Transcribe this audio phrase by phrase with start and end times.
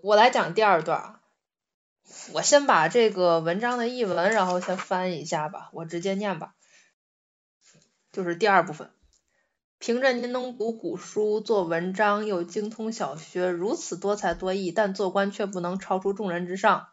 [0.00, 1.20] 我来讲第二段啊，
[2.32, 6.54] 我先把这个文章的译文，然后先翻译一下吧，我直接念吧，
[8.12, 8.90] 就是第二部分。
[9.80, 16.88] 凭着您能读古书、做文章，又精通小学，如此多才多艺，但做官却不能超出众人之上，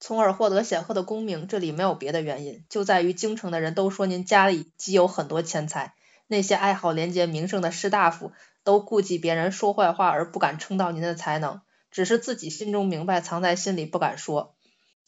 [0.00, 1.46] 从而获得显赫的功名。
[1.46, 5.94] 这里没有别的原因，就在于京城的人都说您家里积有很多钱财。
[6.26, 8.32] 那些爱好廉洁名声的士大夫，
[8.64, 11.60] 都顾忌别人说坏话而不敢称道您的才能，
[11.96, 14.54] 只是自己心中明白，藏在心里不敢说。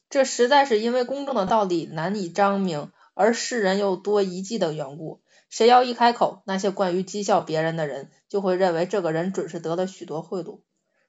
[0.08, 5.20] 这实在是因为公正的道理难以彰明，而世人又多疑忌的缘故。
[5.50, 10.62] 谁要一开口，那些惯于讥笑别人的人，就会认为这个人准是得了许多贿赂。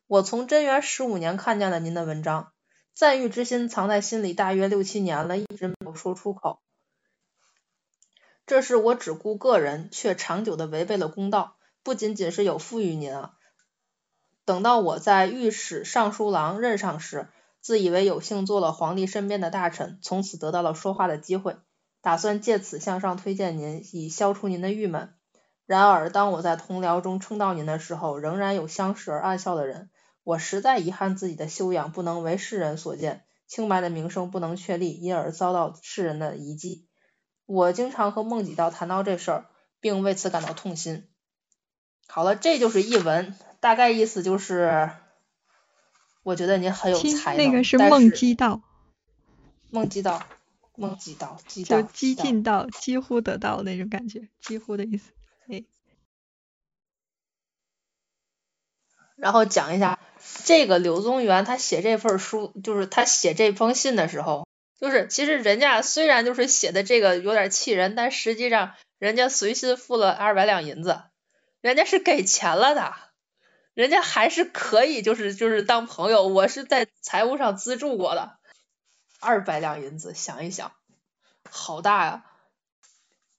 [0.05, 2.51] 我从贞元十五年看见了您的文章，
[2.93, 6.59] 赞誉之心藏在心里大约六七年了，一直没有说出口。
[8.45, 11.55] 这是我只顾个人，却长久的违背了公道。
[11.83, 13.31] 不仅仅是有负于您啊，
[14.49, 17.27] 等到我在御史尚书郎任上时，
[17.61, 21.57] 自以为有幸做了皇帝身边的大臣，从此得到了说话的机会。
[22.01, 25.13] 打算借此向上推荐您，以消除您的郁闷。
[25.67, 29.91] 然而，当我在同僚中称道您的时候，仍然有相视而暗笑的人。
[30.23, 36.87] 我实在遗憾自己的修养不能为世人所见，清白的名声不能确立，因而遭到世人的疑忌。
[37.45, 39.45] 我经常和孟几道谈到这事儿，
[39.79, 41.07] 并为此感到痛心。
[42.07, 44.91] 好了，这就是译文，大概意思就是，
[46.23, 47.45] 我觉得你很有才能。
[47.45, 48.61] 那个是梦基道。
[49.69, 50.25] 梦基道。
[50.75, 55.11] 梦几道，就激进到几乎得到那种感觉，几乎的意思。
[55.49, 55.65] 哎，
[59.17, 59.99] 然后讲一下
[60.45, 64.47] 这个柳宗元，他写这份书，就是他写这封信的时候，
[64.79, 71.01] 就是其实人家虽然就是写的这个有点气人，但实际上人家随信付了二百两银子，
[71.59, 72.95] 人家是给钱了的，
[73.79, 78.37] 人家还是可以就是就是当朋友，我是在财务上资助过的。
[79.21, 80.73] 二百两银子，想一想，
[81.49, 82.25] 好大呀！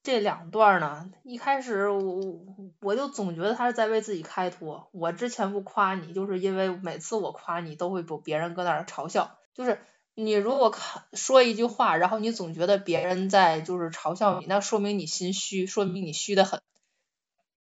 [0.03, 2.41] 这两段呢，一开始我
[2.81, 4.89] 我就总觉得他是在为自己开脱。
[4.93, 9.37] 我之前不夸你，就是因为每次我夸你，都会被别人搁那儿嘲笑。
[9.53, 9.85] 就是
[10.15, 16.63] 你如果看说一句话，然后你总觉得别人在就是嘲笑你，那说明你心虚，说明你虚的很。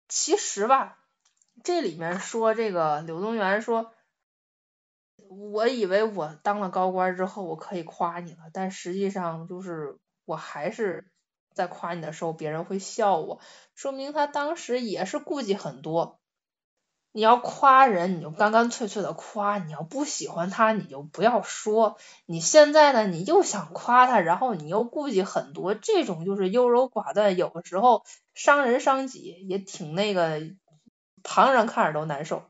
[0.07, 0.97] 其实吧，
[1.63, 3.91] 这里面说这个柳宗元说。
[5.27, 11.11] 我以为我当了高官之后，我可以夸你了，但实际上就是我还是
[11.53, 13.39] 在夸你的时候，别人会笑我，
[13.75, 16.19] 说明他当时也是顾忌很多。
[17.11, 21.97] 你要夸人，你就干干脆脆的夸；你要不喜欢他，你就不要说。
[22.25, 28.03] 你现在呢，你又想夸他，然后你又顾忌很多，这种就是优柔寡断，有的时候
[28.33, 30.39] 伤人伤己，也挺那个，
[31.23, 32.49] 旁人看着都难受。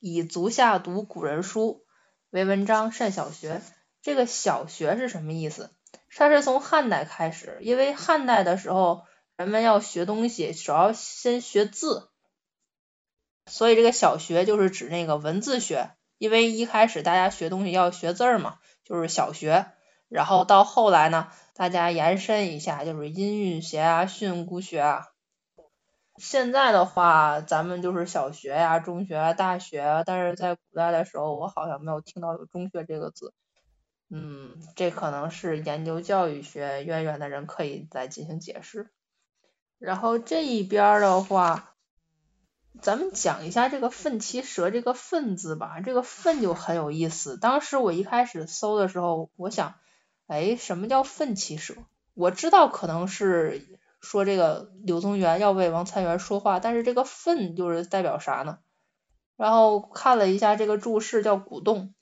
[0.00, 1.84] 以足下读古人书
[2.30, 3.62] 为文章善小学。
[4.00, 5.70] 这个小学是什么意思？
[6.14, 9.04] 它是从汉代开始，因为汉代的时候
[9.36, 12.10] 人们要学东西，主要先学字，
[13.46, 15.90] 所以这个小学就是指那个文字学。
[16.18, 19.66] 因为一开始大家学东西要学字儿嘛，就是小学。
[20.08, 25.08] 然后到后来呢，大家延伸一下，就是音韵学啊、训诂学啊。
[26.18, 33.32] 现在的话，咱们就是小学呀、中学啊、大学啊，但是在古代的时候，我好像没有听到有中学这个字。
[34.10, 38.90] 嗯，这可能是研究教育学渊源的人可以再进行解释。
[39.78, 41.74] 然后这一边的话，
[42.82, 47.38] 咱们讲一下这个奋骑蛇这个奋字吧，这个奋就很有意思。
[47.38, 49.74] 当时我一开始搜的时候，我想，
[50.26, 51.74] 哎，什么叫奋骑蛇？
[52.14, 53.78] 我知道可能是。
[54.00, 58.58] 说这个柳宗元要为王参元说话，但是这个愤就是代表啥呢？
[59.36, 61.94] 然后看了一下这个注释，叫鼓动，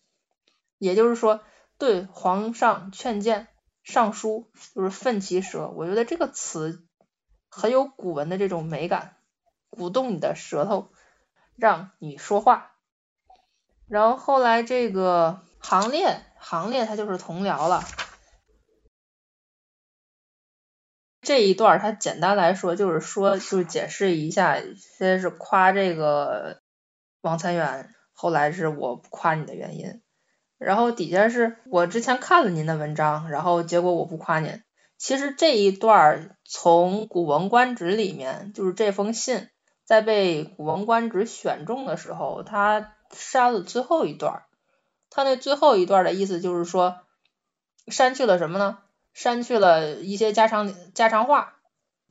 [0.78, 1.40] 也就是说
[1.78, 3.48] 对皇上劝谏
[3.82, 5.68] 上书，就是奋其舌。
[5.76, 6.86] 我觉得这个词
[7.48, 9.16] 很有古文的这种美感，
[9.70, 10.90] 鼓动你的舌头，
[11.56, 12.72] 让你说话。
[13.86, 17.82] 然后后来这个行列，行列它就是同僚了。
[21.26, 26.60] 这一段它简单来说就是说，就是解释一下，先是夸这个
[27.20, 30.00] 王参元，后来是我不夸你的原因，
[30.56, 34.62] 然后底下是我之前看了您的文章，然后结果我不夸您。
[34.98, 39.48] 其实这一段从《古文观止》里面，就是这封信
[39.84, 44.44] 在被《古文观止》选中的时候，他删了最后一段，
[45.10, 47.00] 他那最后一段的意思就是说，
[47.88, 48.78] 删去了什么呢？
[49.16, 51.54] 删去了一些家常家常话，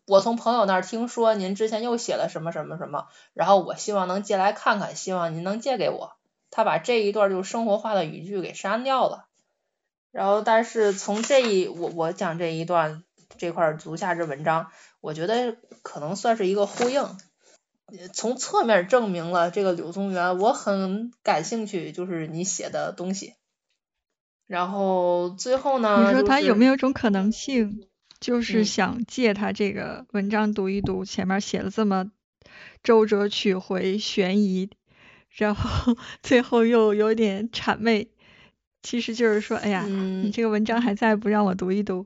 [0.07, 6.16] 我从朋友那儿听说您之前又写了什么什么什么，然后我希望能借来看看，希望您能借给我。
[6.50, 9.28] 他把这一段就是生活化的语句给删掉了。
[10.12, 13.04] 然后，但是从这一我我讲这一段
[13.38, 17.16] 这块足下之文章，我觉得可能算是一个呼应，
[18.13, 23.36] 从侧面证明了这个柳宗元我很感兴趣，就是你写的东西。
[24.47, 27.88] 然后最后呢，你说他有没有一种可能性，
[28.19, 32.12] 就是想借他这个文章读一读，前面写了这么
[32.83, 34.69] 周折曲回、悬疑，
[35.30, 38.09] 然后 最后又有点谄媚。
[38.83, 42.06] 其实就是说，哎呀，你这个文章还在，不让我读一读。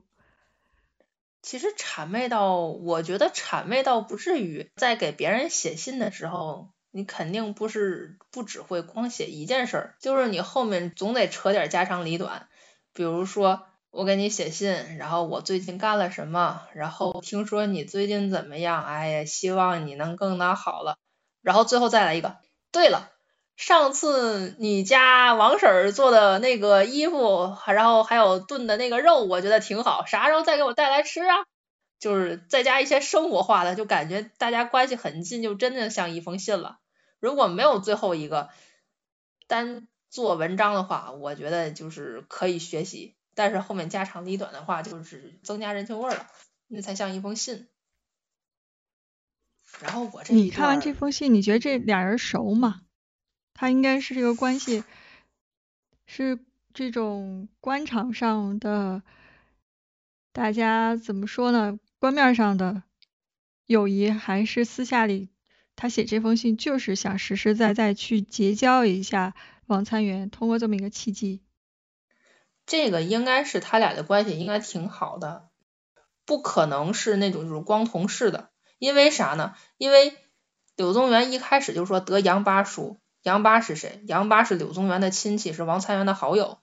[1.42, 4.70] 其实谄媚到，我觉得谄媚到不至于。
[4.76, 12.48] 在给别人写信的时候，你肯定不是不只会光写一件事儿，就是你后面总得扯点家长里短。
[12.92, 20.96] 比如说，我给你写信，然后我最近干了什么，然后听说你最近怎么样，哎呀，希望你能更的好了。
[21.42, 22.36] 然后最后再来一个，
[22.72, 23.10] 对了。
[23.56, 30.06] 上次你家王婶儿做的那个衣服，然后还有炖的那个肉，我觉得挺好。
[30.06, 31.36] 啥时候再给我带来吃啊？
[32.00, 36.80] 就是再加一些生活化的，就感觉大家关系很近，就真的像一封信了。
[37.20, 38.48] 如果没有最后一个
[39.46, 43.14] 单做文章的话，我觉得就是可以学习。
[43.34, 46.26] 但是后面家长里短的话，就是增加人情味了，
[46.66, 47.68] 那才像一封信。
[49.80, 52.80] 然后我这你看完这封信，你觉得这俩人熟吗？
[53.54, 54.84] 他应该是这个关系，
[56.06, 56.38] 是
[56.74, 59.02] 这种官场上的，
[60.32, 61.78] 大家怎么说呢？
[62.00, 62.82] 官面上的
[63.66, 65.28] 友谊，还是私下里
[65.76, 69.34] 他写这封信就是想实实在在去结交一下
[69.66, 71.42] 王参元，通过这么一个契机。
[72.64, 75.50] 这个应该是他俩的关系应该挺好的，
[76.24, 78.48] 不可能是那种就是光同事的，
[78.78, 79.54] 因为啥呢？
[79.76, 80.16] 因为
[80.76, 82.98] 柳宗元一开始就说得杨八叔。
[83.22, 84.02] 杨八是谁？
[84.06, 86.60] 杨八是柳宗元的亲戚，是王参元的好友，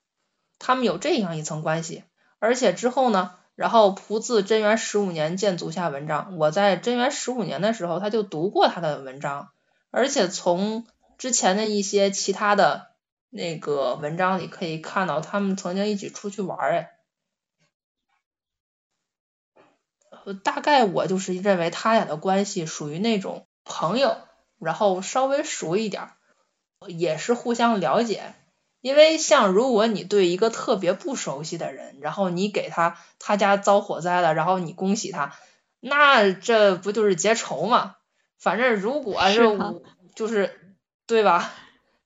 [0.57, 2.04] 他们有这样一层关系。
[2.40, 6.38] 而且之后呢，然后仆自贞元十五年见足下文章。
[6.38, 9.50] 我在贞元十五年的时候，他就读过他的文章，
[9.89, 10.86] 而且从
[11.18, 12.92] 之前的一些其他的
[13.31, 16.92] 那个文章里可以看到，他们曾经一起出去玩哎。
[20.44, 24.18] 大概我就是认为他俩的关系属于那种朋友，
[24.59, 26.12] 然后稍微熟一点。
[26.88, 28.36] 也是互相了解，
[28.88, 35.36] 因为像如果你对一个特别不熟悉的人，然后你给他他家遭火灾了，然后你恭喜他，
[35.81, 37.98] 那这不就是结仇吗？
[38.39, 39.42] 反正如果是
[40.16, 40.74] 就是
[41.06, 41.51] 对吧？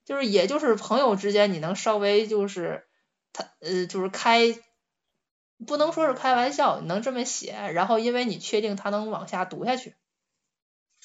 [0.06, 2.84] 就是也就是朋友之间，你能稍微就是
[3.31, 4.57] 他呃就是开，
[5.68, 9.94] 不能说是开玩笑，你能这么写，然后因为你确定他能往下读下去，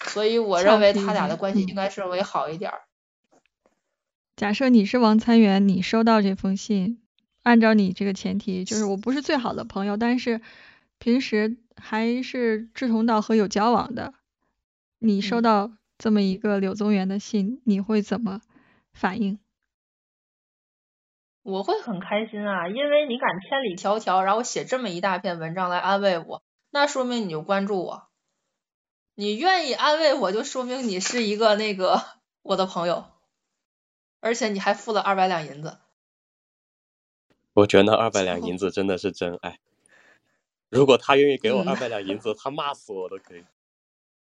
[0.03, 2.73] 所以我认为他俩的关系应该是会好一点。
[4.37, 7.01] 假设你是王参元，你收到这封信，
[7.43, 10.43] 按照你这个前提，就是我不是最好的朋友，但是
[10.99, 14.13] 平时还是志同道合、有交往的。
[14.99, 18.43] 你收到这么一个柳宗元的信，你会怎么
[18.93, 19.39] 反应？
[21.43, 28.09] 我会很开心啊，因为你敢千里迢迢，然后写这么一大篇文章来安慰我，那说明你就关注我，
[29.15, 32.03] 你愿意安慰我，就说明你是一个那个
[32.43, 33.16] 我的朋友。
[34.27, 35.79] 而且你还付了二百两银子，
[37.53, 39.61] 我觉得那二百两银子真的是真爱。
[40.69, 43.45] 如果他愿意给我二百两银子，他骂死我都可以。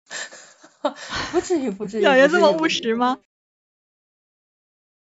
[1.31, 2.03] 不至于，不至于。
[2.03, 3.19] 小爷这么务实吗？